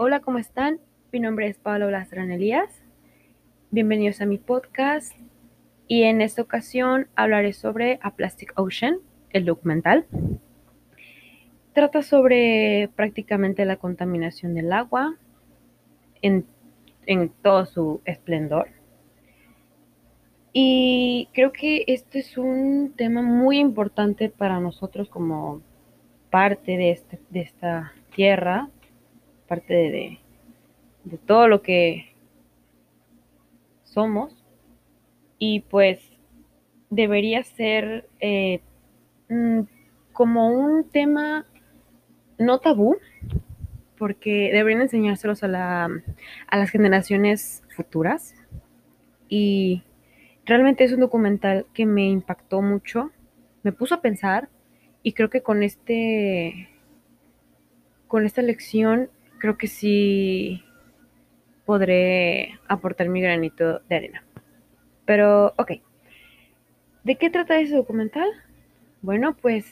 Hola, 0.00 0.20
¿cómo 0.20 0.38
están? 0.38 0.78
Mi 1.10 1.18
nombre 1.18 1.48
es 1.48 1.58
Pablo 1.58 1.90
Lastrán 1.90 2.30
Elías. 2.30 2.84
Bienvenidos 3.72 4.20
a 4.20 4.26
mi 4.26 4.38
podcast 4.38 5.12
y 5.88 6.04
en 6.04 6.20
esta 6.20 6.40
ocasión 6.40 7.08
hablaré 7.16 7.52
sobre 7.52 7.98
A 8.00 8.14
Plastic 8.14 8.52
Ocean, 8.54 8.98
el 9.30 9.44
documental. 9.44 10.06
Trata 11.72 12.02
sobre 12.02 12.90
prácticamente 12.94 13.64
la 13.64 13.74
contaminación 13.74 14.54
del 14.54 14.72
agua 14.72 15.16
en, 16.22 16.46
en 17.06 17.30
todo 17.30 17.66
su 17.66 18.00
esplendor. 18.04 18.68
Y 20.52 21.28
creo 21.32 21.50
que 21.50 21.82
este 21.88 22.20
es 22.20 22.38
un 22.38 22.94
tema 22.96 23.22
muy 23.22 23.58
importante 23.58 24.28
para 24.28 24.60
nosotros 24.60 25.08
como 25.08 25.60
parte 26.30 26.76
de, 26.76 26.92
este, 26.92 27.18
de 27.30 27.40
esta 27.40 27.92
tierra, 28.14 28.70
parte 29.48 29.74
de, 29.74 30.18
de 31.04 31.18
todo 31.18 31.48
lo 31.48 31.62
que 31.62 32.12
somos. 33.84 34.44
Y 35.38 35.60
pues 35.60 36.00
debería 36.90 37.42
ser 37.44 38.08
eh, 38.20 38.60
mm, 39.28 39.60
como 40.12 40.48
un 40.48 40.88
tema 40.90 41.46
no 42.38 42.58
tabú, 42.60 42.96
porque 43.98 44.50
deberían 44.52 44.82
enseñárselos 44.82 45.42
a, 45.42 45.48
la, 45.48 45.88
a 46.46 46.56
las 46.56 46.70
generaciones 46.70 47.62
futuras. 47.74 48.34
Y 49.28 49.82
realmente 50.46 50.84
es 50.84 50.92
un 50.92 51.00
documental 51.00 51.66
que 51.74 51.84
me 51.84 52.08
impactó 52.08 52.62
mucho, 52.62 53.10
me 53.62 53.72
puso 53.72 53.96
a 53.96 54.00
pensar 54.00 54.48
y 55.02 55.12
creo 55.12 55.30
que 55.30 55.42
con 55.42 55.62
este 55.62 56.70
con 58.06 58.24
esta 58.24 58.40
lección 58.40 59.10
creo 59.38 59.56
que 59.56 59.66
sí 59.66 60.62
podré 61.64 62.58
aportar 62.68 63.08
mi 63.08 63.20
granito 63.20 63.80
de 63.88 63.96
arena. 63.96 64.24
Pero, 65.04 65.54
ok. 65.56 65.72
¿De 67.04 67.16
qué 67.16 67.30
trata 67.30 67.60
ese 67.60 67.76
documental? 67.76 68.28
Bueno, 69.02 69.36
pues 69.40 69.66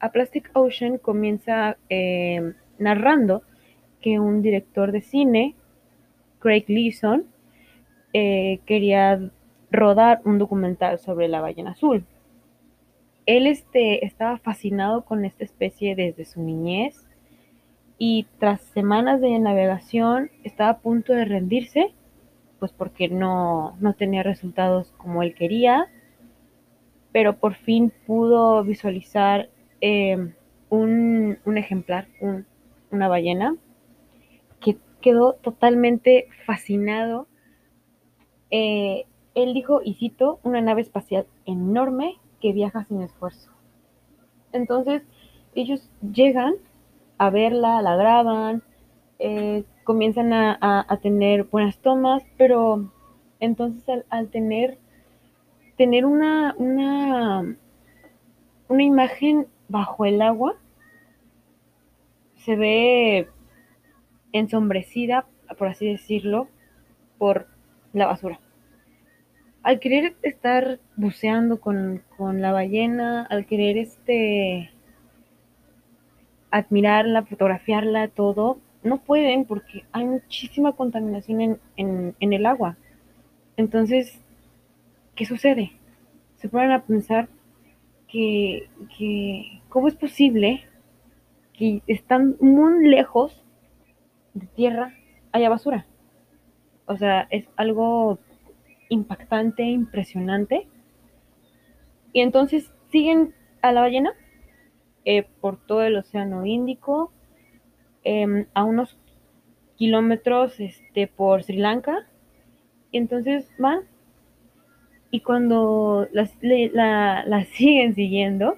A 0.00 0.10
Plastic 0.10 0.50
Ocean 0.54 0.98
comienza 0.98 1.76
eh, 1.88 2.52
narrando 2.78 3.42
que 4.00 4.18
un 4.18 4.42
director 4.42 4.92
de 4.92 5.00
cine, 5.00 5.54
Craig 6.40 6.64
Leeson, 6.68 7.24
eh, 8.12 8.60
quería 8.66 9.30
rodar 9.70 10.20
un 10.24 10.38
documental 10.38 10.98
sobre 10.98 11.28
la 11.28 11.40
ballena 11.40 11.70
azul. 11.70 12.04
Él 13.26 13.46
este, 13.46 14.04
estaba 14.04 14.38
fascinado 14.38 15.04
con 15.04 15.24
esta 15.24 15.44
especie 15.44 15.96
desde 15.96 16.24
su 16.24 16.42
niñez 16.42 17.03
y 17.98 18.26
tras 18.38 18.60
semanas 18.60 19.20
de 19.20 19.38
navegación 19.38 20.30
estaba 20.42 20.70
a 20.70 20.78
punto 20.78 21.12
de 21.12 21.24
rendirse, 21.24 21.94
pues 22.58 22.72
porque 22.72 23.08
no, 23.08 23.76
no 23.80 23.94
tenía 23.94 24.22
resultados 24.22 24.92
como 24.96 25.22
él 25.22 25.34
quería, 25.34 25.86
pero 27.12 27.36
por 27.36 27.54
fin 27.54 27.92
pudo 28.06 28.64
visualizar 28.64 29.48
eh, 29.80 30.32
un, 30.70 31.38
un, 31.44 31.58
ejemplar, 31.58 32.08
un, 32.20 32.46
una 32.90 33.08
ballena, 33.08 33.56
que 34.60 34.78
quedó 35.00 35.34
totalmente 35.34 36.26
fascinado. 36.46 37.28
Eh, 38.50 39.04
él 39.34 39.54
dijo, 39.54 39.80
y 39.84 39.94
cito, 39.94 40.40
una 40.42 40.60
nave 40.60 40.80
espacial 40.80 41.26
enorme 41.44 42.16
que 42.40 42.52
viaja 42.52 42.84
sin 42.84 43.02
esfuerzo. 43.02 43.50
Entonces, 44.52 45.02
ellos 45.54 45.88
llegan 46.02 46.54
a 47.18 47.30
verla, 47.30 47.82
la 47.82 47.96
graban, 47.96 48.62
eh, 49.18 49.64
comienzan 49.84 50.32
a, 50.32 50.58
a, 50.60 50.96
tener 50.98 51.44
buenas 51.44 51.78
tomas, 51.78 52.22
pero 52.36 52.90
entonces 53.40 53.88
al, 53.88 54.04
al 54.10 54.28
tener, 54.28 54.78
tener 55.76 56.04
una, 56.06 56.54
una, 56.58 57.56
una 58.68 58.82
imagen 58.82 59.46
bajo 59.68 60.04
el 60.04 60.22
agua, 60.22 60.56
se 62.36 62.56
ve 62.56 63.28
ensombrecida, 64.32 65.26
por 65.56 65.68
así 65.68 65.86
decirlo, 65.86 66.48
por 67.18 67.46
la 67.92 68.06
basura. 68.06 68.40
Al 69.62 69.80
querer 69.80 70.14
estar 70.22 70.78
buceando 70.96 71.60
con, 71.60 72.02
con 72.18 72.42
la 72.42 72.52
ballena, 72.52 73.24
al 73.24 73.46
querer 73.46 73.78
este 73.78 74.73
admirarla, 76.54 77.24
fotografiarla, 77.24 78.06
todo, 78.06 78.58
no 78.84 78.98
pueden 78.98 79.44
porque 79.44 79.84
hay 79.90 80.04
muchísima 80.04 80.70
contaminación 80.72 81.40
en, 81.40 81.60
en, 81.76 82.14
en, 82.20 82.32
el 82.32 82.46
agua. 82.46 82.76
Entonces, 83.56 84.20
¿qué 85.16 85.26
sucede? 85.26 85.72
Se 86.36 86.48
ponen 86.48 86.70
a 86.70 86.84
pensar 86.84 87.28
que, 88.06 88.68
que 88.96 89.62
cómo 89.68 89.88
es 89.88 89.96
posible 89.96 90.62
que 91.54 91.82
están 91.88 92.36
muy 92.38 92.88
lejos 92.88 93.42
de 94.34 94.46
tierra 94.46 94.94
haya 95.32 95.48
basura. 95.48 95.86
O 96.86 96.96
sea, 96.96 97.26
es 97.30 97.48
algo 97.56 98.20
impactante, 98.90 99.64
impresionante. 99.64 100.68
Y 102.12 102.20
entonces 102.20 102.70
siguen 102.92 103.34
a 103.60 103.72
la 103.72 103.80
ballena 103.80 104.12
eh, 105.04 105.26
por 105.40 105.56
todo 105.56 105.82
el 105.82 105.96
Océano 105.96 106.46
Índico, 106.46 107.12
eh, 108.04 108.46
a 108.54 108.64
unos 108.64 108.98
kilómetros 109.76 110.60
este, 110.60 111.06
por 111.06 111.42
Sri 111.42 111.58
Lanka. 111.58 112.06
Y 112.90 112.98
entonces 112.98 113.50
van 113.58 113.82
y 115.10 115.20
cuando 115.20 116.08
las, 116.12 116.36
la, 116.40 117.24
la 117.24 117.44
siguen 117.56 117.94
siguiendo, 117.94 118.56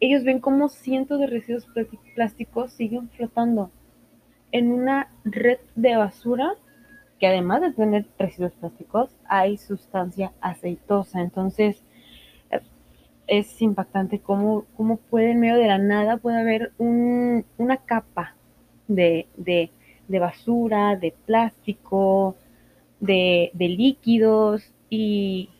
ellos 0.00 0.24
ven 0.24 0.40
como 0.40 0.68
cientos 0.68 1.20
de 1.20 1.28
residuos 1.28 1.68
plásticos 2.14 2.72
siguen 2.72 3.08
flotando 3.10 3.70
en 4.50 4.72
una 4.72 5.12
red 5.24 5.58
de 5.76 5.96
basura 5.96 6.54
que 7.20 7.28
además 7.28 7.60
de 7.60 7.72
tener 7.72 8.06
residuos 8.18 8.52
plásticos, 8.54 9.10
hay 9.28 9.56
sustancia 9.58 10.32
aceitosa. 10.40 11.20
Entonces, 11.20 11.84
es 13.28 13.60
impactante 13.62 14.20
cómo, 14.20 14.64
cómo 14.76 14.96
puede 14.96 15.32
en 15.32 15.40
medio 15.40 15.56
de 15.56 15.66
la 15.68 15.78
nada 15.78 16.16
puede 16.16 16.40
haber 16.40 16.72
un, 16.78 17.44
una 17.58 17.76
capa 17.76 18.34
de, 18.88 19.28
de, 19.36 19.70
de, 20.08 20.18
basura, 20.18 20.96
de 20.96 21.14
plástico, 21.26 22.36
de, 23.00 23.50
de 23.52 23.68
líquidos 23.68 24.72
y, 24.88 25.50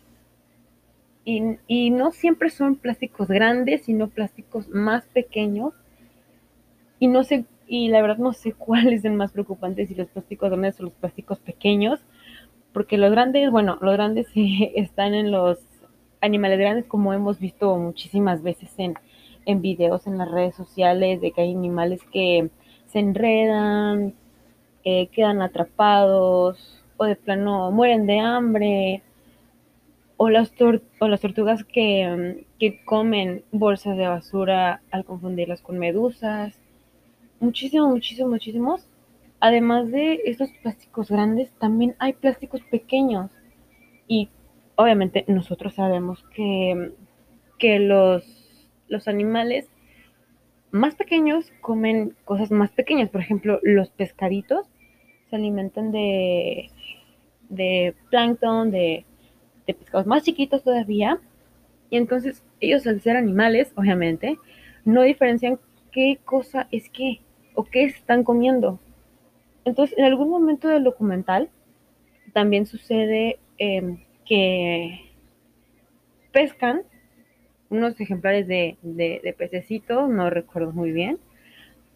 y, 1.23 1.57
y, 1.67 1.91
no 1.91 2.11
siempre 2.11 2.49
son 2.49 2.75
plásticos 2.75 3.27
grandes, 3.27 3.83
sino 3.83 4.09
plásticos 4.09 4.67
más 4.69 5.05
pequeños. 5.05 5.73
Y 6.97 7.07
no 7.07 7.23
sé, 7.23 7.45
y 7.67 7.89
la 7.89 8.01
verdad 8.01 8.17
no 8.17 8.33
sé 8.33 8.53
cuál 8.57 8.91
es 8.91 9.05
el 9.05 9.13
más 9.13 9.31
preocupante, 9.31 9.85
si 9.85 9.93
los 9.93 10.09
plásticos 10.09 10.49
grandes 10.49 10.79
o 10.79 10.83
los 10.83 10.93
plásticos 10.93 11.39
pequeños, 11.39 11.99
porque 12.73 12.97
los 12.97 13.11
grandes, 13.11 13.51
bueno, 13.51 13.77
los 13.79 13.93
grandes 13.93 14.27
están 14.35 15.13
en 15.13 15.31
los 15.31 15.68
animales 16.21 16.59
grandes, 16.59 16.85
como 16.85 17.13
hemos 17.13 17.39
visto 17.39 17.75
muchísimas 17.77 18.43
veces 18.43 18.73
en, 18.77 18.95
en 19.45 19.61
videos 19.61 20.07
en 20.07 20.17
las 20.17 20.29
redes 20.29 20.55
sociales, 20.55 21.21
de 21.21 21.31
que 21.31 21.41
hay 21.41 21.51
animales 21.51 22.01
que 22.11 22.49
se 22.87 22.99
enredan, 22.99 24.13
eh, 24.83 25.07
quedan 25.07 25.41
atrapados, 25.41 26.83
o 26.97 27.05
de 27.05 27.15
plano 27.15 27.71
mueren 27.71 28.05
de 28.05 28.19
hambre, 28.19 29.03
o 30.17 30.29
las, 30.29 30.51
tor 30.51 30.81
o 30.99 31.07
las 31.07 31.21
tortugas 31.21 31.63
que, 31.63 32.45
que 32.59 32.83
comen 32.83 33.43
bolsas 33.51 33.95
de 33.95 34.07
basura 34.07 34.81
al 34.91 35.05
confundirlas 35.05 35.61
con 35.61 35.79
medusas. 35.79 36.59
Muchísimos, 37.39 37.89
muchísimos, 37.89 38.31
muchísimos. 38.31 38.87
Además 39.39 39.89
de 39.91 40.19
estos 40.25 40.49
plásticos 40.61 41.09
grandes, 41.09 41.49
también 41.51 41.95
hay 41.99 42.11
plásticos 42.11 42.61
pequeños. 42.69 43.31
Y 44.09 44.27
obviamente 44.79 45.25
nosotros 45.27 45.73
sabemos 45.73 46.23
que, 46.33 46.93
que 47.57 47.79
los, 47.79 48.23
los 48.87 49.09
animales 49.09 49.67
más 50.71 50.95
pequeños 50.95 51.51
comen 51.59 52.15
cosas 52.23 52.49
más 52.49 52.71
pequeñas. 52.71 53.09
Por 53.09 53.19
ejemplo, 53.19 53.59
los 53.61 53.89
pescaditos 53.89 54.67
se 55.29 55.35
alimentan 55.35 55.91
de, 55.91 56.71
de 57.49 57.93
plancton, 58.09 58.71
de, 58.71 59.03
de 59.67 59.73
pescados 59.73 60.07
más 60.07 60.23
chiquitos 60.23 60.63
todavía. 60.63 61.19
Y 61.89 61.97
entonces 61.97 62.41
ellos 62.61 62.87
al 62.87 63.01
ser 63.01 63.17
animales, 63.17 63.73
obviamente, 63.75 64.39
no 64.85 65.01
diferencian 65.01 65.59
qué 65.91 66.19
cosa 66.23 66.69
es 66.71 66.89
qué 66.89 67.19
o 67.53 67.65
qué 67.65 67.83
están 67.83 68.23
comiendo. 68.23 68.79
Entonces, 69.65 69.97
en 69.97 70.05
algún 70.05 70.29
momento 70.29 70.69
del 70.69 70.85
documental 70.85 71.49
también 72.31 72.65
sucede 72.65 73.39
eh, 73.57 73.97
que 74.29 75.11
pescan 76.31 76.83
unos 77.69 77.99
ejemplares 77.99 78.47
de, 78.47 78.77
de, 78.83 79.35
pececitos, 79.37 80.07
no 80.09 80.29
recuerdo 80.29 80.71
muy 80.71 80.91
bien, 80.91 81.17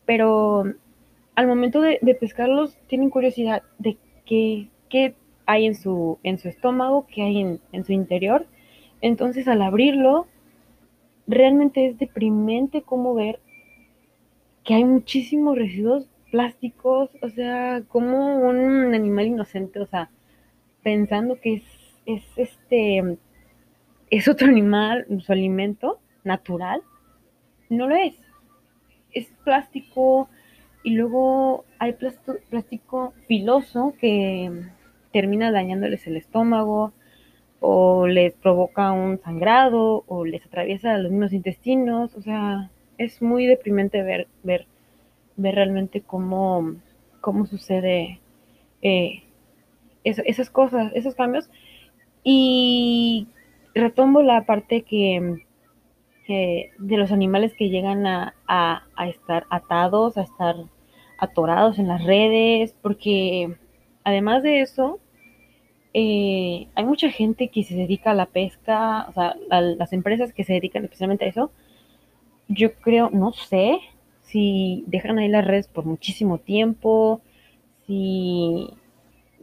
pero 0.06 0.66
al 1.36 1.48
momento 1.48 1.80
de, 1.82 2.00
de 2.02 2.16
pescarlos 2.16 2.76
tienen 2.88 3.12
curiosidad 3.12 3.62
de 3.78 3.98
qué, 4.26 4.68
qué 4.90 5.16
hay 5.46 5.68
en 5.68 5.76
su, 5.76 6.18
en 6.24 6.40
su 6.40 6.50
estómago, 6.50 7.06
qué 7.08 7.22
hay 7.22 7.40
en, 7.40 7.60
en 7.72 7.86
su 7.86 7.94
interior. 7.94 8.48
Entonces 9.02 9.48
al 9.48 9.62
abrirlo, 9.62 10.28
realmente 11.28 11.88
es 11.88 12.00
deprimente 12.00 12.82
como 12.82 13.14
ver 13.14 13.40
que 14.64 14.74
hay 14.74 14.86
muchísimos 14.86 15.56
residuos 15.56 16.08
plásticos, 16.32 17.12
o 17.22 17.30
sea, 17.30 17.84
como 17.88 18.38
un 18.38 18.96
animal 18.96 19.28
inocente, 19.28 19.80
o 19.80 19.86
sea, 19.86 20.10
pensando 20.82 21.40
que 21.40 21.56
es, 21.56 21.83
es 22.06 22.24
este, 22.38 23.18
es 24.10 24.28
otro 24.28 24.48
animal, 24.48 25.06
su 25.22 25.32
alimento 25.32 26.00
natural, 26.24 26.82
no 27.70 27.88
lo 27.88 27.96
es. 27.96 28.16
Es 29.12 29.28
plástico 29.44 30.30
y 30.84 30.92
luego 30.92 31.66
hay 31.80 31.94
plástico, 31.94 33.14
filoso 33.28 33.94
que 34.00 34.52
termina 35.12 35.52
dañándoles 35.52 36.06
el 36.08 36.18
estómago 36.18 36.94
o 37.60 38.08
les 38.08 38.34
provoca 38.34 38.92
un 38.92 39.20
sangrado 39.20 40.04
o 40.08 40.26
les 40.26 40.46
atraviesa 40.46 40.98
los 40.98 41.12
mismos 41.12 41.34
intestinos, 41.34 42.14
o 42.16 42.22
sea, 42.22 42.70
es 42.98 43.22
muy 43.22 43.46
deprimente 43.46 44.04
ver, 44.04 44.28
ver, 44.44 44.68
ver 45.38 45.56
realmente 45.56 46.02
cómo, 46.02 46.76
cómo 47.22 47.46
sucede 47.46 48.20
eh, 48.82 49.24
eso, 50.04 50.22
esas 50.26 50.50
cosas, 50.50 50.92
esos 50.96 51.16
cambios. 51.16 51.50
Y 52.24 53.28
retomo 53.76 54.22
la 54.22 54.46
parte 54.46 54.84
que, 54.84 55.46
de 56.28 56.98
los 56.98 57.12
animales 57.12 57.54
que 57.54 57.70
llegan 57.70 58.08
a, 58.08 58.34
a, 58.48 58.84
a, 58.96 59.10
estar 59.10 59.46
atados, 59.50 60.18
a 60.18 60.22
estar 60.24 60.56
atorados 61.20 61.80
en 61.80 61.88
las 61.88 62.04
redes, 62.04 62.76
porque 62.82 63.56
además 64.04 64.44
de 64.44 64.62
eso, 64.62 65.00
eh, 65.94 66.68
hay 66.74 66.86
mucha 66.86 67.10
gente 67.10 67.50
que 67.50 67.64
se 67.64 67.76
dedica 67.76 68.12
a 68.12 68.16
la 68.16 68.26
pesca, 68.26 69.06
o 69.10 69.14
sea, 69.14 69.36
a 69.50 69.62
las 69.62 69.94
empresas 69.94 70.34
que 70.34 70.44
se 70.44 70.54
dedican 70.54 70.84
especialmente 70.84 71.26
a 71.26 71.30
eso, 71.30 71.52
yo 72.48 72.74
creo, 72.76 73.10
no 73.12 73.32
sé 73.32 73.80
si 74.22 74.84
dejan 74.88 75.20
ahí 75.20 75.28
las 75.28 75.46
redes 75.46 75.68
por 75.68 75.86
muchísimo 75.86 76.40
tiempo, 76.40 77.22
si 77.86 78.70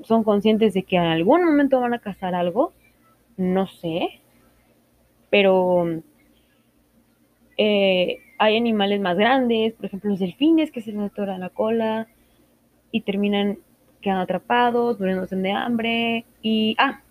son 0.04 0.24
conscientes 0.24 0.74
de 0.74 0.82
que 0.82 0.96
en 0.96 1.02
algún 1.02 1.44
momento 1.44 1.80
van 1.80 1.94
a 1.94 1.98
cazar 1.98 2.34
algo, 2.34 2.72
no 3.36 3.66
sé, 3.66 4.20
pero 5.30 6.02
eh, 7.56 8.18
hay 8.38 8.56
animales 8.56 9.00
más 9.00 9.16
grandes, 9.16 9.74
por 9.74 9.86
ejemplo 9.86 10.10
los 10.10 10.20
delfines 10.20 10.70
que 10.70 10.80
se 10.80 10.92
les 10.92 11.00
atora 11.00 11.38
la 11.38 11.50
cola 11.50 12.08
y 12.90 13.02
terminan 13.02 13.58
quedando 14.00 14.22
atrapados, 14.22 14.98
muriéndose 14.98 15.36
de 15.36 15.52
hambre. 15.52 16.24
Y, 16.42 16.74
ah, 16.78 17.02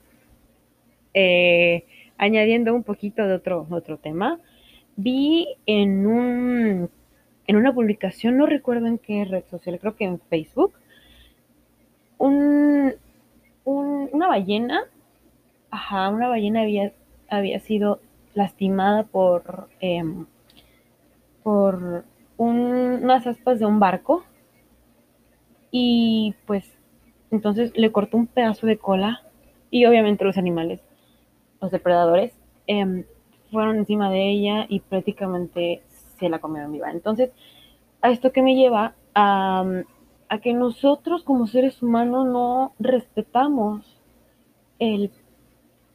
eh, 1.13 1.85
añadiendo 2.17 2.73
un 2.73 2.83
poquito 2.83 3.25
de 3.25 3.33
otro, 3.35 3.67
otro 3.69 3.97
tema, 3.97 4.39
vi 4.95 5.47
en 5.65 6.05
un 6.07 6.89
en 7.49 7.55
una 7.55 7.73
publicación, 7.73 8.37
no 8.37 8.45
recuerdo 8.45 8.85
en 8.85 8.99
qué 8.99 9.25
red 9.25 9.43
social, 9.49 9.79
creo 9.79 9.95
que 9.95 10.05
en 10.05 10.19
Facebook, 10.19 10.73
un, 12.19 12.93
un, 13.65 14.09
una 14.11 14.27
ballena, 14.27 14.83
ajá, 15.71 16.09
una 16.09 16.27
ballena 16.27 16.61
había, 16.61 16.93
había 17.29 17.59
sido 17.59 17.99
lastimada 18.35 19.03
por, 19.03 19.69
eh, 19.81 20.03
por 21.41 22.05
un, 22.37 22.57
unas 23.03 23.25
aspas 23.25 23.59
de 23.59 23.65
un 23.65 23.79
barco 23.79 24.23
y 25.71 26.35
pues 26.45 26.77
entonces 27.31 27.71
le 27.75 27.91
cortó 27.91 28.17
un 28.17 28.27
pedazo 28.27 28.67
de 28.67 28.77
cola 28.77 29.21
y 29.71 29.85
obviamente 29.85 30.25
los 30.25 30.37
animales, 30.37 30.81
los 31.61 31.71
depredadores, 31.71 32.33
eh, 32.67 33.05
fueron 33.51 33.77
encima 33.77 34.11
de 34.11 34.29
ella 34.29 34.65
y 34.67 34.79
prácticamente 34.79 35.81
se 36.19 36.29
la 36.29 36.39
comieron 36.39 36.71
viva. 36.71 36.91
Entonces, 36.91 37.31
a 38.01 38.09
esto 38.11 38.31
que 38.31 38.41
me 38.41 38.55
lleva 38.55 38.93
a, 39.15 39.83
a 40.29 40.39
que 40.39 40.53
nosotros 40.53 41.23
como 41.23 41.47
seres 41.47 41.81
humanos 41.81 42.27
no 42.27 42.73
respetamos 42.79 43.99
el, 44.77 45.11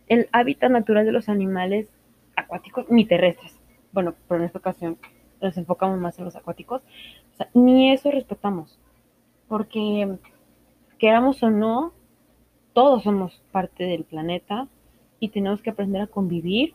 el 0.08 0.28
hábitat 0.32 0.70
natural 0.70 1.06
de 1.06 1.12
los 1.12 1.28
animales 1.28 1.88
acuáticos 2.36 2.86
ni 2.90 3.06
terrestres. 3.06 3.58
Bueno, 3.92 4.14
pero 4.28 4.40
en 4.40 4.46
esta 4.46 4.58
ocasión 4.58 4.98
nos 5.40 5.56
enfocamos 5.56 5.98
más 6.00 6.18
en 6.18 6.24
los 6.24 6.34
acuáticos. 6.34 6.82
O 7.32 7.36
sea, 7.36 7.48
ni 7.54 7.92
eso 7.92 8.10
respetamos. 8.10 8.78
Porque 9.46 10.18
queramos 10.98 11.42
o 11.42 11.50
no, 11.50 11.92
todos 12.72 13.04
somos 13.04 13.40
parte 13.52 13.84
del 13.84 14.04
planeta 14.04 14.66
y 15.20 15.28
tenemos 15.28 15.62
que 15.62 15.70
aprender 15.70 16.02
a 16.02 16.06
convivir, 16.08 16.74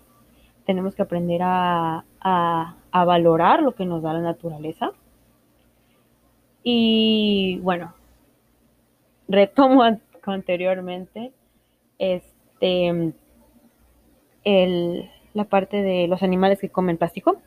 tenemos 0.65 0.95
que 0.95 1.01
aprender 1.01 1.41
a, 1.43 2.05
a, 2.21 2.75
a 2.91 3.05
valorar 3.05 3.61
lo 3.61 3.75
que 3.75 3.85
nos 3.85 4.01
da 4.01 4.13
la 4.13 4.21
naturaleza. 4.21 4.91
Y 6.63 7.59
bueno, 7.61 7.93
retomo 9.27 9.83
anteriormente 10.23 11.31
este 11.97 13.13
el, 14.43 15.09
la 15.33 15.45
parte 15.45 15.81
de 15.81 16.07
los 16.07 16.23
animales 16.23 16.59
que 16.59 16.69
comen 16.69 16.97
plástico. 16.97 17.41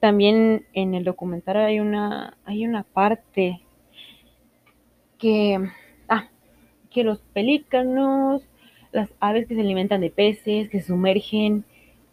También 0.00 0.66
en 0.74 0.94
el 0.94 1.04
documental 1.04 1.56
hay 1.56 1.80
una, 1.80 2.36
hay 2.44 2.64
una 2.64 2.84
parte 2.84 3.60
que, 5.18 5.58
ah, 6.08 6.28
que 6.90 7.02
los 7.02 7.18
pelícanos, 7.18 8.42
las 8.92 9.10
aves 9.18 9.46
que 9.48 9.54
se 9.54 9.60
alimentan 9.60 10.00
de 10.00 10.10
peces, 10.10 10.68
que 10.70 10.80
sumergen 10.80 11.64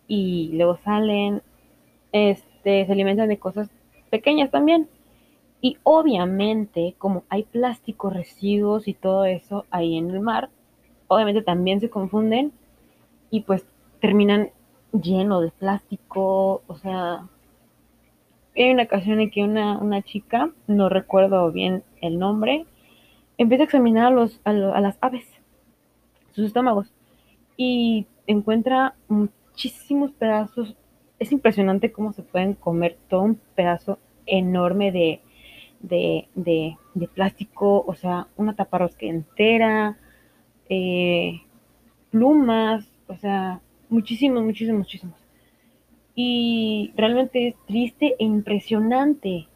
y 0.07 0.51
luego 0.53 0.77
salen, 0.83 1.41
este, 2.11 2.85
se 2.85 2.91
alimentan 2.91 3.29
de 3.29 3.37
cosas 3.37 3.69
pequeñas 4.09 4.49
también. 4.49 4.87
Y 5.65 5.79
obviamente, 5.81 6.93
como 6.99 7.23
hay 7.27 7.41
plástico, 7.41 8.11
residuos 8.11 8.87
y 8.87 8.93
todo 8.93 9.25
eso 9.25 9.65
ahí 9.71 9.97
en 9.97 10.11
el 10.11 10.19
mar, 10.19 10.51
obviamente 11.07 11.41
también 11.41 11.79
se 11.79 11.89
confunden 11.89 12.51
y 13.31 13.41
pues 13.41 13.65
terminan 13.99 14.51
lleno 14.91 15.41
de 15.41 15.49
plástico, 15.49 16.61
o 16.67 16.75
sea, 16.75 17.27
hay 18.55 18.69
una 18.69 18.83
ocasión 18.83 19.19
en 19.19 19.31
que 19.31 19.43
una, 19.43 19.79
una 19.79 20.03
chica, 20.03 20.51
no 20.67 20.87
recuerdo 20.87 21.51
bien 21.51 21.83
el 21.99 22.19
nombre, 22.19 22.67
empieza 23.39 23.63
a 23.63 23.65
examinar 23.65 24.05
a, 24.05 24.15
los, 24.15 24.39
a, 24.43 24.53
lo, 24.53 24.75
a 24.75 24.81
las 24.81 24.99
aves, 25.01 25.25
sus 26.33 26.45
estómagos, 26.45 26.93
y 27.57 28.05
encuentra 28.27 28.93
muchísimos 29.07 30.11
pedazos. 30.11 30.75
Es 31.17 31.31
impresionante 31.31 31.91
cómo 31.91 32.13
se 32.13 32.21
pueden 32.21 32.53
comer 32.53 32.99
todo 33.09 33.23
un 33.23 33.41
pedazo 33.55 33.97
enorme 34.27 34.91
de, 34.91 35.21
de, 35.87 36.27
de, 36.35 36.77
de 36.93 37.07
plástico, 37.07 37.83
o 37.85 37.95
sea, 37.95 38.27
una 38.37 38.55
taparrosca 38.55 39.05
entera, 39.05 39.97
eh, 40.69 41.41
plumas, 42.11 42.89
o 43.07 43.15
sea, 43.15 43.61
muchísimos, 43.89 44.43
muchísimos, 44.43 44.79
muchísimos. 44.79 45.19
Y 46.15 46.93
realmente 46.95 47.49
es 47.49 47.55
triste 47.67 48.15
e 48.19 48.23
impresionante 48.23 49.47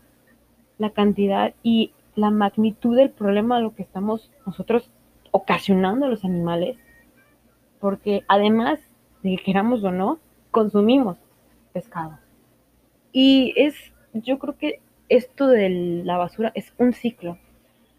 la 0.77 0.91
cantidad 0.91 1.53
y 1.63 1.91
la 2.15 2.31
magnitud 2.31 2.95
del 2.95 3.09
problema 3.09 3.57
a 3.57 3.61
lo 3.61 3.73
que 3.73 3.83
estamos 3.83 4.29
nosotros 4.45 4.91
ocasionando 5.31 6.05
a 6.05 6.09
los 6.09 6.25
animales, 6.25 6.77
porque 7.79 8.23
además 8.27 8.79
de 9.23 9.37
que 9.37 9.43
queramos 9.43 9.83
o 9.83 9.91
no, 9.91 10.19
consumimos 10.51 11.17
pescado. 11.73 12.17
Y 13.11 13.53
es, 13.55 13.75
yo 14.13 14.37
creo 14.39 14.57
que 14.57 14.81
esto 15.09 15.47
de 15.47 15.69
la 16.05 16.17
basura 16.17 16.51
es 16.55 16.73
un 16.77 16.93
ciclo. 16.93 17.37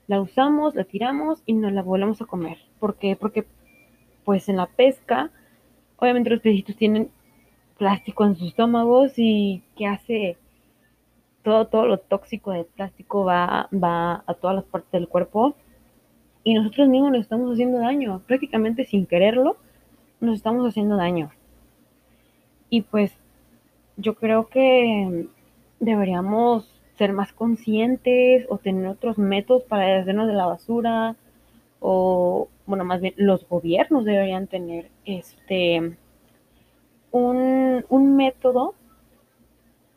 La 0.06 0.20
usamos, 0.20 0.74
la 0.74 0.84
tiramos 0.84 1.42
y 1.46 1.52
nos 1.52 1.72
la 1.72 1.82
volvemos 1.82 2.22
a 2.22 2.26
comer. 2.26 2.58
¿Por 2.78 2.96
qué? 2.96 3.16
Porque 3.16 3.44
pues 4.24 4.48
en 4.48 4.56
la 4.56 4.66
pesca, 4.66 5.30
obviamente 5.96 6.30
los 6.30 6.40
pececitos 6.40 6.76
tienen 6.76 7.10
plástico 7.78 8.24
en 8.24 8.36
sus 8.36 8.48
estómagos 8.48 9.12
y 9.16 9.62
¿qué 9.76 9.86
hace? 9.86 10.36
Todo, 11.42 11.66
todo 11.66 11.86
lo 11.86 11.98
tóxico 11.98 12.52
del 12.52 12.66
plástico 12.66 13.24
va, 13.24 13.68
va 13.72 14.22
a 14.26 14.34
todas 14.34 14.56
las 14.56 14.64
partes 14.64 14.92
del 14.92 15.08
cuerpo 15.08 15.54
y 16.44 16.54
nosotros 16.54 16.88
mismos 16.88 17.12
nos 17.12 17.20
estamos 17.20 17.52
haciendo 17.52 17.78
daño, 17.78 18.22
prácticamente 18.26 18.84
sin 18.84 19.06
quererlo, 19.06 19.56
nos 20.20 20.36
estamos 20.36 20.66
haciendo 20.66 20.96
daño. 20.96 21.30
Y 22.68 22.82
pues 22.82 23.12
yo 23.96 24.14
creo 24.14 24.48
que 24.48 25.28
deberíamos 25.80 26.79
ser 27.00 27.14
más 27.14 27.32
conscientes 27.32 28.44
o 28.50 28.58
tener 28.58 28.86
otros 28.86 29.16
métodos 29.16 29.62
para 29.62 29.86
deshacernos 29.86 30.28
de 30.28 30.34
la 30.34 30.44
basura 30.44 31.16
o 31.80 32.48
bueno 32.66 32.84
más 32.84 33.00
bien 33.00 33.14
los 33.16 33.48
gobiernos 33.48 34.04
deberían 34.04 34.46
tener 34.48 34.90
este 35.06 35.96
un, 37.10 37.86
un 37.88 38.16
método 38.16 38.74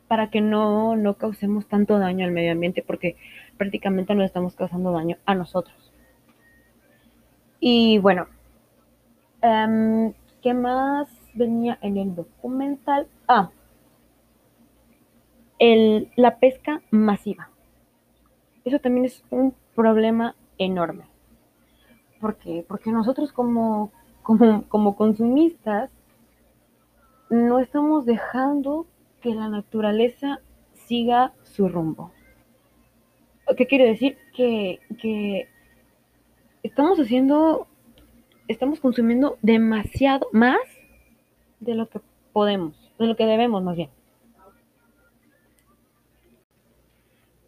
para 0.08 0.30
que 0.30 0.40
no, 0.40 0.96
no 0.96 1.12
causemos 1.18 1.66
tanto 1.66 1.98
daño 1.98 2.24
al 2.24 2.32
medio 2.32 2.52
ambiente 2.52 2.82
porque 2.82 3.16
prácticamente 3.58 4.14
nos 4.14 4.24
estamos 4.24 4.54
causando 4.54 4.90
daño 4.92 5.18
a 5.26 5.34
nosotros. 5.34 5.92
Y 7.60 7.98
bueno, 7.98 8.28
um, 9.42 10.12
¿qué 10.42 10.54
más 10.54 11.08
venía 11.34 11.78
en 11.82 11.98
el 11.98 12.14
documental? 12.14 13.08
Ah, 13.28 13.50
la 16.16 16.38
pesca 16.38 16.82
masiva. 16.90 17.50
Eso 18.64 18.78
también 18.78 19.06
es 19.06 19.24
un 19.30 19.54
problema 19.74 20.34
enorme. 20.58 21.04
¿Por 22.20 22.36
qué? 22.36 22.64
Porque 22.66 22.90
nosotros 22.90 23.32
como, 23.32 23.92
como, 24.22 24.66
como 24.68 24.96
consumistas 24.96 25.90
no 27.30 27.58
estamos 27.58 28.06
dejando 28.06 28.86
que 29.20 29.34
la 29.34 29.48
naturaleza 29.48 30.40
siga 30.72 31.32
su 31.42 31.68
rumbo. 31.68 32.12
¿Qué 33.56 33.66
quiere 33.66 33.86
decir? 33.86 34.16
Que, 34.34 34.80
que 35.00 35.48
estamos 36.62 36.98
haciendo, 36.98 37.66
estamos 38.48 38.80
consumiendo 38.80 39.38
demasiado 39.42 40.28
más 40.32 40.58
de 41.60 41.74
lo 41.74 41.88
que 41.88 42.00
podemos, 42.32 42.74
de 42.98 43.06
lo 43.06 43.16
que 43.16 43.26
debemos 43.26 43.62
más 43.62 43.76
bien. 43.76 43.90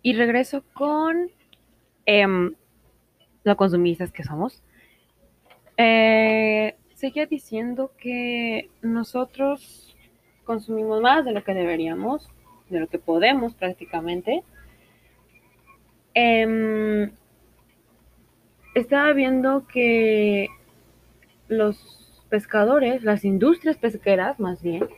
Y 0.06 0.12
regreso 0.12 0.62
con 0.72 1.32
eh, 2.06 2.26
los 3.42 3.56
consumistas 3.56 4.12
que 4.12 4.22
somos. 4.22 4.62
Eh, 5.76 6.76
seguía 6.94 7.26
diciendo 7.26 7.90
que 7.98 8.70
nosotros 8.82 9.96
consumimos 10.44 11.02
más 11.02 11.25
de 11.25 11.32
lo 11.32 11.42
que 11.42 11.54
deberíamos, 11.54 12.30
de 12.70 12.78
lo 12.78 12.86
que 12.86 13.00
podemos 13.00 13.54
prácticamente. 13.54 14.44
Eh, 16.14 17.10
estaba 18.76 19.12
viendo 19.12 19.66
que 19.66 20.50
los 21.48 22.22
pescadores, 22.28 23.02
las 23.02 23.25
industrias 23.25 23.76
pesqueras 23.76 24.38
más 24.38 24.62
bien, 24.62 24.88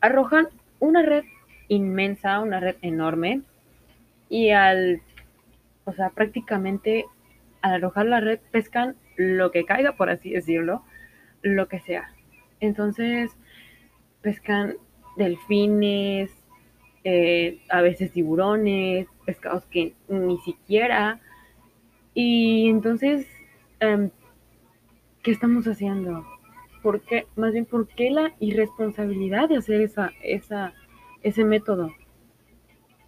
arrojan 0.00 0.48
una 0.80 1.02
red 1.02 1.22
inmensa, 1.68 2.40
una 2.40 2.60
red 2.60 2.76
enorme, 2.82 3.42
y 4.28 4.50
al, 4.50 5.00
o 5.84 5.92
sea, 5.92 6.10
prácticamente 6.10 7.06
al 7.62 7.74
arrojar 7.74 8.06
la 8.06 8.20
red 8.20 8.40
pescan 8.50 8.96
lo 9.16 9.50
que 9.50 9.64
caiga, 9.64 9.96
por 9.96 10.10
así 10.10 10.30
decirlo, 10.30 10.82
lo 11.42 11.68
que 11.68 11.80
sea. 11.80 12.10
Entonces, 12.60 13.30
pescan 14.22 14.76
delfines, 15.16 16.30
eh, 17.04 17.60
a 17.68 17.82
veces 17.82 18.12
tiburones, 18.12 19.06
pescados 19.24 19.64
que 19.66 19.94
ni 20.08 20.38
siquiera. 20.38 21.20
Y 22.14 22.68
entonces, 22.68 23.26
um, 23.80 24.10
¿qué 25.22 25.30
estamos 25.30 25.66
haciendo? 25.66 26.26
¿Por 26.82 27.00
qué? 27.02 27.26
Más 27.36 27.52
bien, 27.52 27.64
¿por 27.64 27.86
qué 27.88 28.10
la 28.10 28.32
irresponsabilidad 28.40 29.48
de 29.48 29.58
hacer 29.58 29.80
esa, 29.80 30.12
esa, 30.22 30.74
ese 31.28 31.44
método? 31.44 31.92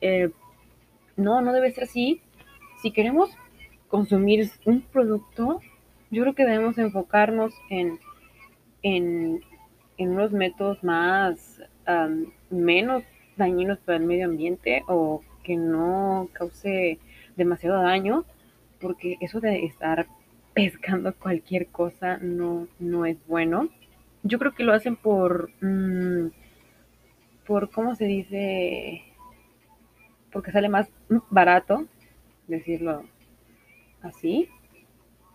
Eh, 0.00 0.30
no, 1.16 1.40
no 1.40 1.52
debe 1.52 1.70
ser 1.70 1.84
así. 1.84 2.20
Si 2.82 2.90
queremos 2.90 3.30
consumir 3.88 4.50
un 4.64 4.82
producto, 4.82 5.60
yo 6.10 6.22
creo 6.22 6.34
que 6.34 6.44
debemos 6.44 6.78
enfocarnos 6.78 7.54
en, 7.70 7.98
en, 8.82 9.40
en 9.96 10.10
unos 10.10 10.32
métodos 10.32 10.82
más 10.82 11.62
um, 11.86 12.26
menos 12.50 13.04
dañinos 13.36 13.78
para 13.78 13.98
el 13.98 14.04
medio 14.04 14.26
ambiente 14.26 14.82
o 14.88 15.22
que 15.44 15.56
no 15.56 16.28
cause 16.32 16.98
demasiado 17.36 17.82
daño, 17.82 18.24
porque 18.80 19.16
eso 19.20 19.40
de 19.40 19.64
estar 19.64 20.06
pescando 20.54 21.14
cualquier 21.14 21.68
cosa 21.68 22.18
no, 22.18 22.66
no 22.80 23.06
es 23.06 23.16
bueno. 23.26 23.68
Yo 24.24 24.40
creo 24.40 24.54
que 24.54 24.64
lo 24.64 24.72
hacen 24.72 24.96
por, 24.96 25.50
mmm, 25.60 26.28
por, 27.48 27.70
¿cómo 27.70 27.94
se 27.94 28.04
dice? 28.04 29.02
Porque 30.30 30.52
sale 30.52 30.68
más 30.68 30.90
barato, 31.30 31.86
decirlo 32.46 33.04
así. 34.02 34.50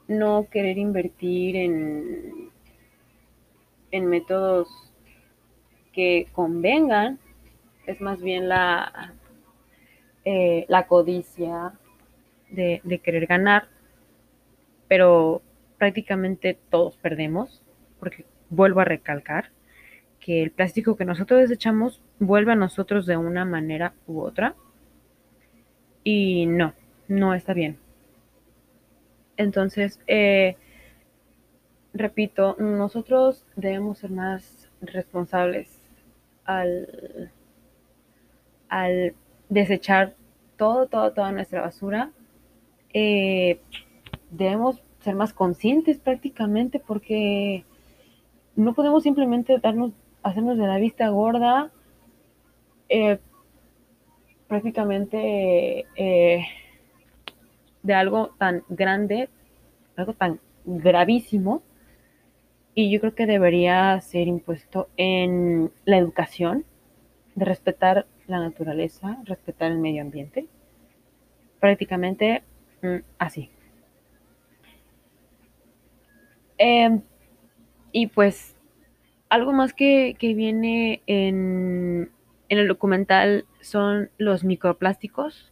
No 0.08 0.48
querer 0.52 0.78
invertir 0.78 1.56
en, 1.56 2.52
en 3.90 4.06
métodos 4.06 4.94
que 5.92 6.28
convengan, 6.34 7.18
es 7.88 8.00
más 8.00 8.22
bien 8.22 8.48
la, 8.48 9.16
eh, 10.24 10.66
la 10.68 10.86
codicia 10.86 11.74
de, 12.52 12.80
de, 12.84 13.00
querer 13.00 13.26
ganar, 13.26 13.70
pero 14.88 15.42
prácticamente 15.80 16.60
todos 16.70 16.96
perdemos, 16.98 17.64
porque 18.00 18.26
vuelvo 18.52 18.82
a 18.82 18.86
recalcar 18.86 19.50
que 20.24 20.42
el 20.42 20.52
plástico 20.52 20.96
que 20.96 21.06
nosotros 21.06 21.42
desechamos 21.42 22.02
vuelve 22.20 22.54
a 22.54 22.56
nosotros 22.56 23.06
de 23.06 23.18
una 23.18 23.44
manera 23.46 23.94
u 24.08 24.22
otra, 24.22 24.56
y 26.04 26.46
no, 26.46 26.74
no 27.08 27.34
está 27.34 27.54
bien. 27.54 27.78
Entonces, 29.38 30.00
eh, 30.08 30.56
repito, 31.94 32.56
nosotros 32.60 33.46
debemos 33.56 34.00
ser 34.00 34.12
más 34.12 34.70
responsables 34.82 35.82
al, 36.46 37.32
al 38.70 39.14
desechar 39.50 40.16
todo, 40.58 40.88
todo, 40.88 41.12
toda 41.14 41.32
nuestra 41.32 41.62
basura. 41.62 42.12
Eh, 42.94 43.60
debemos 44.32 44.82
ser 45.00 45.16
más 45.16 45.34
conscientes 45.34 45.98
prácticamente 46.00 46.80
porque 46.80 47.66
no 48.56 48.74
podemos 48.74 49.04
simplemente 49.04 49.58
darnos, 49.58 49.92
hacernos 50.24 50.58
de 50.58 50.68
la 50.68 50.78
vista 50.78 51.10
gorda. 51.10 51.72
Eh, 52.90 53.20
prácticamente 54.48 55.88
eh, 55.96 56.46
de 57.82 57.94
algo 57.94 58.30
tan 58.38 58.64
grande, 58.70 59.30
algo 59.96 60.14
tan 60.14 60.40
gravísimo, 60.66 61.64
y 62.76 62.92
yo 62.92 63.00
creo 63.00 63.16
que 63.16 63.26
debería 63.26 64.00
ser 64.02 64.28
impuesto 64.28 64.90
en 64.98 65.72
la 65.86 65.98
educación, 65.98 66.66
de 67.36 67.46
respetar 67.46 68.06
la 68.28 68.40
naturaleza, 68.40 69.18
respetar 69.26 69.72
el 69.72 69.80
medio 69.80 70.02
ambiente, 70.02 70.48
prácticamente 71.60 72.44
mm, 72.82 72.98
así. 73.18 73.50
Eh, 76.60 77.00
y 77.92 78.08
pues 78.08 78.53
algo 79.34 79.52
más 79.52 79.74
que, 79.74 80.16
que 80.20 80.36
viene 80.36 81.02
en, 81.08 82.12
en 82.50 82.58
el 82.60 82.68
documental 82.68 83.46
son 83.62 84.12
los 84.20 84.44
microplásticos, 84.44 85.52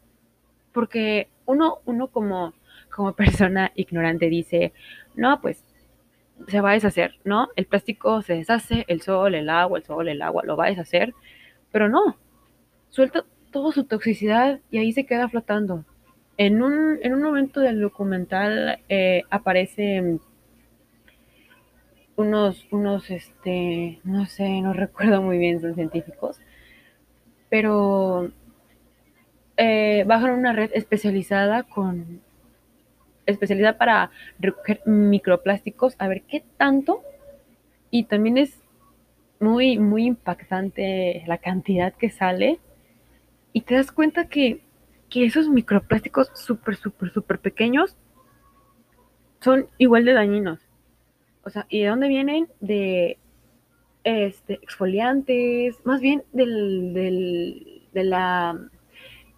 porque 0.72 1.30
uno, 1.48 1.80
uno 1.86 2.10
como, 2.10 2.54
como 2.96 3.14
persona 3.16 3.72
ignorante 3.74 4.30
dice, 4.30 4.72
no, 5.16 5.42
pues 5.42 5.64
se 6.48 6.62
va 6.62 6.70
a 6.70 6.74
deshacer, 6.74 7.16
¿no? 7.24 7.50
El 7.56 7.66
plástico 7.66 8.22
se 8.22 8.36
deshace, 8.36 8.86
el 8.88 9.02
sol, 9.02 9.34
el 9.34 9.50
agua, 9.50 9.80
el 9.80 9.84
sol, 9.84 10.08
el 10.10 10.22
agua, 10.22 10.44
lo 10.46 10.56
va 10.56 10.66
a 10.66 10.70
deshacer, 10.70 11.16
pero 11.72 11.90
no, 11.90 12.18
suelta 12.90 13.26
toda 13.50 13.72
su 13.72 13.86
toxicidad 13.86 14.60
y 14.70 14.78
ahí 14.78 14.92
se 14.92 15.08
queda 15.08 15.28
flotando. 15.28 15.86
En 16.38 16.62
un, 16.62 17.00
en 17.02 17.16
un 17.16 17.24
momento 17.24 17.60
del 17.62 17.82
documental 17.82 18.80
eh, 18.90 19.24
aparecen 19.32 20.22
unos, 22.22 22.66
unos, 22.72 23.10
este, 23.10 24.00
no 24.04 24.26
sé, 24.26 24.62
no 24.62 24.74
recuerdo 24.86 25.22
muy 25.22 25.38
bien, 25.38 25.62
son 25.62 25.76
científicos, 25.76 26.40
pero 27.50 28.32
eh, 29.58 30.04
bajan 30.08 30.32
una 30.32 30.54
red 30.54 30.72
especializada 30.74 31.64
con 31.64 32.22
especialidad 33.26 33.78
para 33.78 34.12
recoger 34.40 34.82
microplásticos, 34.86 35.96
a 36.00 36.08
ver 36.08 36.24
qué 36.24 36.44
tanto. 36.58 37.04
Y 37.90 38.06
también 38.06 38.38
es 38.38 38.58
muy, 39.40 39.78
muy 39.80 40.06
impactante 40.06 41.24
la 41.28 41.38
cantidad 41.38 41.94
que 41.94 42.10
sale. 42.10 42.60
Y 43.54 43.62
te 43.62 43.76
das 43.76 43.92
cuenta 43.92 44.28
que, 44.28 44.62
que 45.10 45.26
esos 45.26 45.50
microplásticos 45.50 46.32
súper, 46.34 46.76
súper, 46.78 47.12
súper 47.12 47.40
pequeños 47.40 47.98
son 49.42 49.68
igual 49.78 50.06
de 50.06 50.14
dañinos. 50.14 50.60
O 51.44 51.50
sea, 51.50 51.66
¿y 51.70 51.82
de 51.82 51.88
dónde 51.88 52.08
vienen? 52.08 52.48
De 52.60 53.18
este, 54.04 54.54
exfoliantes, 54.56 55.78
más 55.86 56.02
bien 56.02 56.24
del, 56.34 56.94
del, 56.94 57.84
de 57.94 58.04
la 58.04 58.60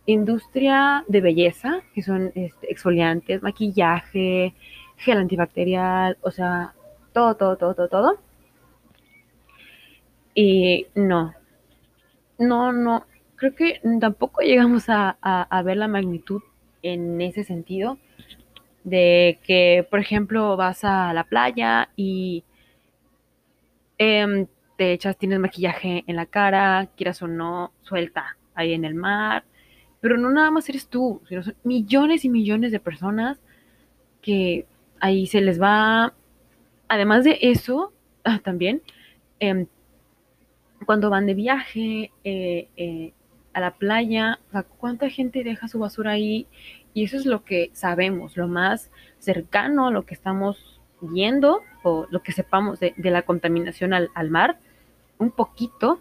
industria 0.06 1.06
de 1.08 1.22
belleza, 1.22 1.82
que 1.94 2.02
son 2.02 2.32
este, 2.36 2.72
exfoliantes, 2.72 3.42
maquillaje, 3.42 4.54
gel 4.98 5.18
antibacterial, 5.18 6.18
o 6.22 6.32
sea, 6.32 6.74
todo, 7.14 7.36
todo, 7.36 7.58
todo, 7.58 7.76
todo, 7.76 7.88
todo. 7.88 8.20
Y 10.36 10.88
no, 10.96 11.34
no, 12.40 12.72
no, 12.72 13.06
creo 13.36 13.56
que 13.56 13.82
tampoco 14.00 14.42
llegamos 14.42 14.90
a, 14.90 15.18
a, 15.22 15.44
a 15.44 15.62
ver 15.62 15.78
la 15.78 15.88
magnitud 15.88 16.42
en 16.82 17.22
ese 17.22 17.44
sentido 17.44 17.98
de 18.84 19.40
que, 19.44 19.88
por 19.90 20.00
ejemplo, 20.00 20.58
vas 20.58 20.84
a 20.84 21.14
la 21.14 21.24
playa 21.24 21.90
y 21.96 22.44
eh, 23.98 24.48
te 24.78 24.94
echas, 24.94 25.18
tienes 25.18 25.40
maquillaje 25.40 26.04
en 26.08 26.16
la 26.16 26.26
cara, 26.26 26.90
quieras 26.98 27.22
o 27.22 27.28
no, 27.28 27.72
suelta 27.82 28.38
ahí 28.56 28.74
en 28.74 28.86
el 28.86 28.96
mar, 28.96 29.46
pero 30.02 30.18
no 30.18 30.30
nada 30.30 30.52
más 30.52 30.68
eres 30.70 30.88
tú, 30.88 31.22
sino 31.28 31.44
son 31.44 31.56
millones 31.64 32.26
y 32.26 32.30
millones 32.30 32.72
de 32.72 32.80
personas 32.80 33.40
que 34.22 34.66
ahí 35.00 35.28
se 35.28 35.42
les 35.42 35.62
va, 35.62 36.14
además 36.88 37.24
de 37.24 37.38
eso, 37.42 37.94
ah, 38.24 38.40
también, 38.44 38.82
eh, 39.40 39.68
cuando 40.86 41.10
van 41.10 41.26
de 41.26 41.34
viaje 41.34 42.12
eh, 42.24 42.68
eh, 42.76 43.14
a 43.54 43.60
la 43.60 43.72
playa, 43.76 44.40
¿cuánta 44.78 45.10
gente 45.10 45.44
deja 45.44 45.68
su 45.68 45.80
basura 45.80 46.12
ahí? 46.12 46.48
Y 46.94 47.04
eso 47.04 47.18
es 47.18 47.26
lo 47.26 47.44
que 47.44 47.72
sabemos, 47.74 48.38
lo 48.38 48.48
más 48.48 48.92
cercano, 49.18 49.92
lo 49.92 50.06
que 50.06 50.14
estamos 50.14 50.82
viendo 51.02 51.62
o 51.84 52.08
lo 52.10 52.22
que 52.22 52.32
sepamos 52.32 52.80
de, 52.80 52.94
la 52.98 53.24
contaminación 53.24 53.94
al, 53.94 54.30
mar, 54.30 54.60
un 55.18 55.32
poquito. 55.32 56.00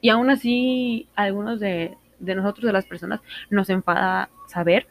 Y 0.00 0.10
aún 0.10 0.30
así, 0.30 1.08
algunos 1.16 1.60
de, 1.60 1.96
nosotros, 2.20 2.66
de 2.66 2.72
las 2.72 2.86
personas, 2.86 3.20
nos 3.50 3.68
enfada 3.68 4.30
saber, 4.46 4.86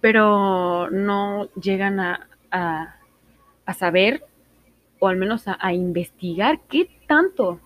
pero 0.00 0.88
no 0.90 1.48
llegan 1.54 2.00
a, 2.00 2.28
a, 2.50 2.96
a 3.66 3.74
saber 3.74 4.24
o 5.00 5.08
al 5.08 5.16
menos 5.16 5.48
a, 5.48 5.58
a, 5.60 5.72
investigar 5.72 6.60
qué 6.68 6.88
tanto, 7.06 7.60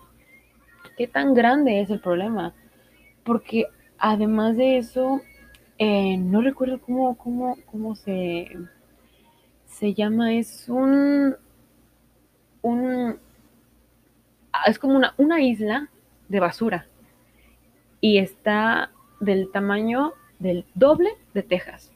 qué 0.97 1.07
tan 1.07 1.33
grande 1.33 1.81
es 1.81 1.89
el 1.89 1.99
problema. 1.99 2.53
Porque 3.23 3.65
además 3.97 4.57
de 4.57 4.77
eso, 4.77 5.21
eh, 5.77 6.17
no 6.17 6.41
recuerdo 6.41 6.79
cómo, 6.79 7.17
cómo, 7.17 7.57
cómo 7.65 7.95
se, 7.95 8.49
se 9.65 9.93
llama, 9.93 10.33
es 10.33 10.69
un, 10.69 11.35
un, 12.61 13.19
es 14.65 14.79
como 14.79 14.95
una, 14.95 15.13
una 15.17 15.41
isla 15.41 15.89
de 16.29 16.39
basura 16.39 16.87
y 18.01 18.19
está 18.19 18.91
del 19.19 19.51
tamaño 19.51 20.13
del 20.39 20.65
doble 20.75 21.09
de 21.33 21.43
Texas. 21.43 21.91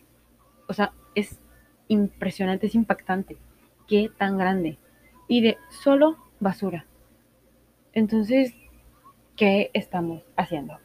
O 0.68 0.74
sea, 0.74 0.94
es 1.16 1.40
impresionante, 1.88 2.68
es 2.68 2.76
impactante. 2.76 3.38
Qué 3.88 4.12
tan 4.18 4.38
grande. 4.38 4.78
Y 5.28 5.42
de 5.42 5.58
solo 5.70 6.18
basura. 6.40 6.86
Entonces, 7.94 8.54
¿qué 9.36 9.72
estamos 9.74 10.24
haciendo? 10.36 10.78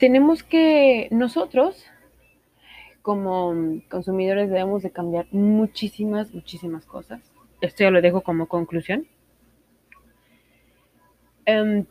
Tenemos 0.00 0.42
que 0.42 1.08
nosotros 1.10 1.84
como 3.02 3.54
consumidores 3.90 4.48
debemos 4.48 4.82
de 4.82 4.90
cambiar 4.90 5.26
muchísimas, 5.30 6.32
muchísimas 6.34 6.86
cosas. 6.86 7.20
Esto 7.60 7.84
ya 7.84 7.90
lo 7.90 8.00
dejo 8.00 8.22
como 8.22 8.46
conclusión. 8.46 9.06
Um, 11.46 11.84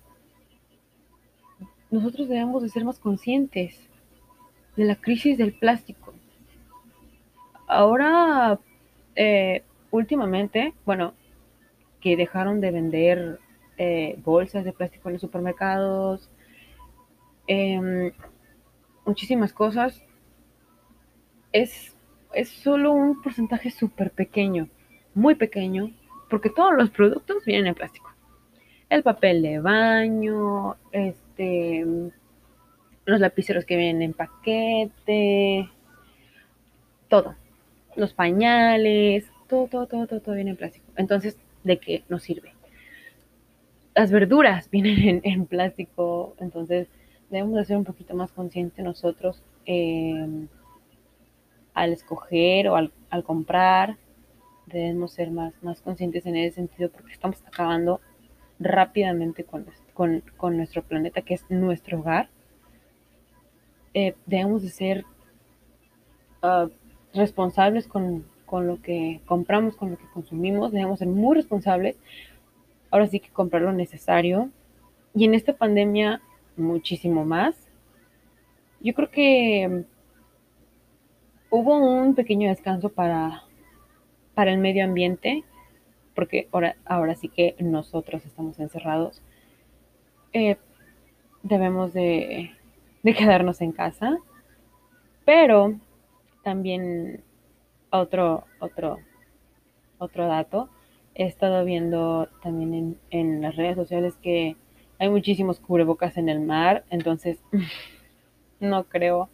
nosotros 1.92 2.28
debemos 2.28 2.64
de 2.64 2.70
ser 2.70 2.84
más 2.84 3.00
conscientes 3.00 3.80
de 4.76 4.86
la 4.86 4.96
crisis 4.96 5.38
del 5.38 5.54
plástico. 5.54 6.14
Ahora, 7.68 8.60
eh, 9.16 9.64
últimamente, 9.92 10.74
bueno, 10.84 11.14
que 12.02 12.18
dejaron 12.18 12.60
de 12.60 12.72
vender 12.72 13.40
eh, 13.78 14.20
bolsas 14.24 14.66
de 14.66 14.74
plástico 14.74 15.10
en 15.10 15.14
los 15.14 15.22
supermercados, 15.22 16.30
eh, 17.50 18.14
muchísimas 19.06 19.52
cosas, 19.54 20.04
es, 21.52 21.96
es 22.34 22.48
solo 22.48 22.92
un 22.92 23.24
porcentaje 23.24 23.72
súper 23.72 24.12
pequeño, 24.12 24.70
muy 25.16 25.34
pequeño, 25.34 25.92
porque 26.30 26.52
todos 26.52 26.74
los 26.78 26.92
productos 26.92 27.44
vienen 27.46 27.66
en 27.66 27.74
plástico. 27.74 28.14
El 28.88 29.02
papel 29.02 29.42
de 29.42 29.60
baño, 29.60 30.76
este, 30.92 31.86
los 33.06 33.20
lapiceros 33.20 33.66
que 33.66 33.78
vienen 33.78 34.04
en 34.04 34.14
paquete, 34.14 35.68
todo. 37.08 37.34
Los 37.96 38.14
pañales, 38.14 39.26
todo, 39.48 39.66
todo, 39.66 39.88
todo, 39.88 40.06
todo, 40.06 40.22
todo 40.22 40.36
viene 40.36 40.52
en 40.52 40.58
plástico. 40.58 40.86
Entonces, 40.96 41.36
¿de 41.64 41.80
qué 41.80 42.04
nos 42.10 42.22
sirve? 42.22 42.54
Las 43.96 44.12
verduras 44.12 44.70
vienen 44.72 45.00
en, 45.00 45.22
en 45.24 45.46
plástico, 45.48 46.36
entonces 46.40 46.88
debemos 47.30 47.56
de 47.58 47.66
ser 47.66 47.78
un 47.78 47.84
poquito 47.84 48.16
más 48.16 48.32
conscientes 48.32 48.84
nosotros 48.84 49.42
eh, 49.66 50.48
al 51.74 51.94
escoger 51.94 52.68
o 52.70 52.76
al, 52.76 52.92
al, 53.10 53.24
comprar. 53.24 53.98
Debemos 54.66 55.14
ser 55.14 55.32
más, 55.32 55.54
más 55.62 55.82
conscientes 55.82 56.26
en 56.26 56.36
ese 56.36 56.56
sentido 56.56 56.90
porque 56.90 57.14
estamos 57.14 57.42
acabando 57.46 58.02
rápidamente 58.60 59.44
con, 59.44 59.66
con, 59.94 60.24
con 60.38 60.58
nuestro 60.58 60.84
planeta, 60.84 61.22
que 61.22 61.36
es 61.36 61.46
nuestro 61.50 62.00
hogar. 62.00 62.30
Eh, 63.94 64.16
debemos 64.26 64.62
de 64.62 64.70
ser 64.70 65.06
uh, 66.44 66.70
responsables 67.14 67.88
con, 67.88 68.26
con 68.46 68.68
lo 68.68 68.82
que 68.82 69.22
compramos, 69.26 69.76
con 69.76 69.92
lo 69.92 69.98
que 69.98 70.10
consumimos. 70.14 70.72
Debemos 70.72 71.00
ser 71.00 71.08
muy 71.08 71.36
responsables. 71.36 71.98
Ahora 72.92 73.08
sí 73.08 73.20
que 73.20 73.30
comprar 73.30 73.62
lo 73.62 73.72
necesario. 73.72 74.50
Y 75.16 75.26
en 75.26 75.34
esta 75.34 75.54
pandemia 75.54 76.22
muchísimo 76.60 77.26
más. 77.26 77.56
Yo 78.82 78.94
creo 78.94 79.10
que 79.10 79.86
hubo 81.50 81.78
un 81.78 82.16
pequeño 82.16 82.50
descanso 82.50 82.90
para, 82.90 83.44
para 84.36 84.52
el 84.52 84.60
medio 84.60 84.84
ambiente, 84.84 85.44
porque 86.16 86.48
ahora, 86.52 86.76
ahora 86.86 87.16
sí 87.16 87.30
que 87.30 87.56
nosotros 87.60 88.26
estamos 88.26 88.60
encerrados. 88.60 89.22
Eh, 90.34 90.58
debemos 91.44 91.94
de, 91.94 92.52
de 93.04 93.14
quedarnos 93.14 93.62
en 93.62 93.72
casa, 93.72 94.18
pero 95.26 95.80
también 96.44 97.24
otro, 97.92 98.46
otro, 98.60 98.98
otro 99.98 100.28
dato, 100.28 100.70
he 101.16 101.26
estado 101.26 101.66
viendo 101.66 102.30
también 102.42 102.74
en, 102.74 102.98
en 103.10 103.42
las 103.42 103.56
redes 103.56 103.76
sociales 103.76 104.16
que 104.22 104.56
hay 105.00 105.10
muchísimos 105.10 105.60
cubrebocas 105.60 106.18
en 106.18 106.30
el 106.30 106.42
mar, 106.42 106.84
entonces 106.90 107.40
no 108.60 108.84
creo, 108.84 109.30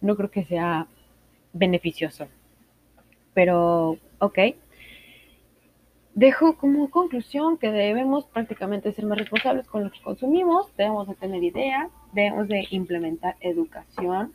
no 0.00 0.16
creo 0.16 0.30
que 0.30 0.44
sea 0.44 0.86
beneficioso. 1.52 2.28
Pero, 3.34 3.98
ok. 4.18 4.38
Dejo 6.14 6.56
como 6.56 6.90
conclusión 6.90 7.58
que 7.58 7.70
debemos 7.70 8.24
prácticamente 8.26 8.92
ser 8.92 9.04
más 9.04 9.18
responsables 9.18 9.66
con 9.66 9.84
lo 9.84 9.90
que 9.90 10.00
consumimos, 10.00 10.74
debemos 10.76 11.08
de 11.08 11.14
tener 11.14 11.44
ideas, 11.44 11.90
debemos 12.12 12.48
de 12.48 12.66
implementar 12.70 13.36
educación, 13.40 14.32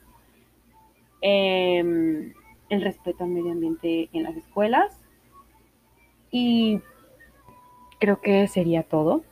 eh, 1.21 2.33
el 2.69 2.81
respeto 2.81 3.23
al 3.23 3.31
medio 3.31 3.51
ambiente 3.51 4.09
en 4.13 4.23
las 4.23 4.35
escuelas 4.35 4.95
y 6.31 6.81
creo 7.99 8.21
que 8.21 8.47
sería 8.47 8.83
todo. 8.83 9.23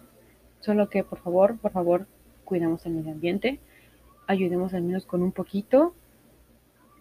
Solo 0.60 0.90
que 0.90 1.04
por 1.04 1.20
favor, 1.20 1.58
por 1.58 1.72
favor, 1.72 2.08
cuidemos 2.44 2.86
el 2.86 2.94
medio 2.94 3.12
ambiente, 3.12 3.60
ayudemos 4.28 4.74
al 4.74 4.84
menos 4.84 5.06
con 5.06 5.24
un 5.24 5.32
poquito, 5.32 5.94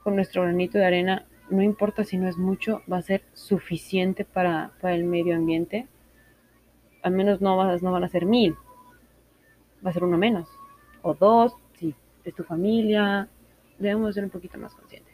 con 0.02 0.14
nuestro 0.14 0.42
granito 0.42 0.78
de 0.78 0.86
arena, 0.86 1.26
no 1.50 1.62
importa 1.62 2.04
si 2.04 2.16
no 2.18 2.28
es 2.28 2.36
mucho, 2.36 2.82
va 2.90 2.98
a 2.98 3.02
ser 3.02 3.22
suficiente 3.32 4.24
para, 4.24 4.72
para 4.80 4.94
el 4.94 5.04
medio 5.04 5.34
ambiente. 5.34 5.88
Al 7.02 7.12
menos 7.12 7.40
no, 7.40 7.56
vas, 7.56 7.82
no 7.82 7.92
van 7.92 8.04
a 8.04 8.08
ser 8.08 8.26
mil, 8.26 8.54
va 9.84 9.90
a 9.90 9.92
ser 9.92 10.04
uno 10.04 10.18
menos, 10.18 10.48
o 11.02 11.14
dos, 11.14 11.54
si 11.74 11.94
es 12.24 12.34
tu 12.34 12.44
familia, 12.44 13.28
debemos 13.78 14.14
ser 14.14 14.24
un 14.24 14.30
poquito 14.30 14.58
más 14.58 14.74
conscientes. 14.74 15.07